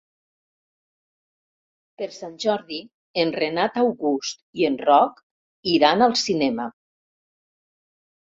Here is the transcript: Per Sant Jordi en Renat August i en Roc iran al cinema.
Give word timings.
Per 2.01 2.07
Sant 2.15 2.33
Jordi 2.45 2.79
en 3.23 3.33
Renat 3.35 3.77
August 3.83 4.41
i 4.61 4.67
en 4.69 4.79
Roc 4.89 5.21
iran 5.75 6.03
al 6.07 6.17
cinema. 6.23 6.65